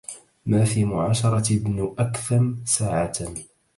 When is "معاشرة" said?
0.85-1.55